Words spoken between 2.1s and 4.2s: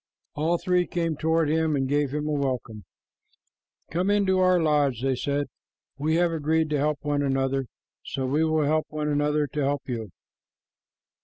a welcome. "Come